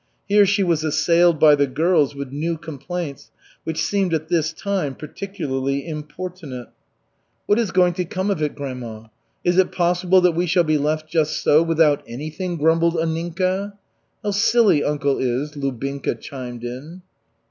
Here 0.27 0.47
she 0.47 0.63
was 0.63 0.83
assailed 0.83 1.39
by 1.39 1.53
the 1.53 1.67
girls 1.67 2.15
with 2.15 2.31
new 2.31 2.57
complaints 2.57 3.29
which 3.65 3.83
seemed 3.83 4.15
at 4.15 4.29
this 4.29 4.51
time 4.51 4.95
particularly 4.95 5.87
importunate. 5.87 6.69
"What 7.45 7.59
is 7.59 7.69
going 7.69 7.93
to 7.93 8.05
come 8.05 8.31
of 8.31 8.41
it, 8.41 8.55
grandma? 8.55 9.09
Is 9.43 9.59
it 9.59 9.71
possible 9.71 10.19
that 10.21 10.31
we 10.33 10.47
shall 10.47 10.63
be 10.63 10.79
left 10.79 11.07
just 11.07 11.43
so, 11.43 11.61
without 11.61 12.01
anything?" 12.07 12.57
grumbled 12.57 12.95
Anninka. 12.95 13.73
"How 14.23 14.31
silly 14.31 14.83
uncle 14.83 15.19
is," 15.19 15.55
Lubinka 15.55 16.15
chimed 16.15 16.63
in. 16.63 17.03